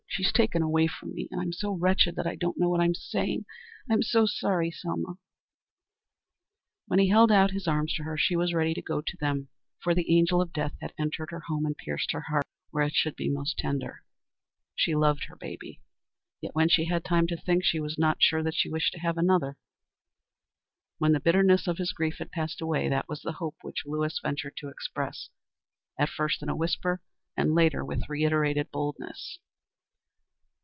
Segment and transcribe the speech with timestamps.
[0.13, 2.93] "She's taken away from me, and I'm so wretched that I don't know what I'm
[2.93, 3.45] saying.
[3.89, 5.15] I'm sorry, Selma."
[6.93, 8.17] He held out his arms to her.
[8.17, 9.47] She was ready to go to them,
[9.79, 12.93] for the angel of death had entered her home and pierced her heart, where it
[12.93, 14.03] should be most tender.
[14.75, 15.81] She loved her baby.
[16.41, 18.99] Yet, when she had time to think, she was not sure that she wished to
[18.99, 19.57] have another.
[20.97, 24.19] When the bitterness of his grief had passed away, that was the hope which Lewis
[24.21, 25.29] ventured to express,
[25.97, 27.01] at first in a whisper,
[27.37, 29.39] and later with reiterated boldness.